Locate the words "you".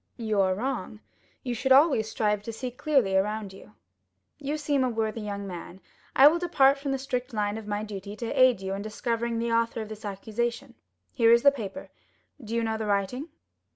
0.17-0.41, 1.43-1.53, 3.53-3.75, 4.39-4.57, 8.61-8.73, 12.55-12.63